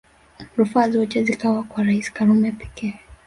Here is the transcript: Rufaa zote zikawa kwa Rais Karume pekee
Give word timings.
Rufaa 0.57 0.89
zote 0.89 1.23
zikawa 1.23 1.63
kwa 1.63 1.83
Rais 1.83 2.11
Karume 2.13 2.51
pekee 2.51 2.99